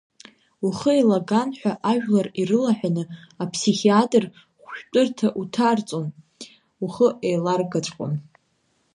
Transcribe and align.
Ухы 0.67 0.91
еилаган 0.95 1.49
ҳәа 1.59 1.73
ажәлар 1.91 2.27
ирылаҳәаны, 2.41 3.03
аԥсихиатр 3.43 4.23
хәшәтәырҭа 4.63 5.27
уҭарҵон, 5.41 6.05
ухы 6.83 7.07
еиларгаҵәҟьон. 7.27 8.13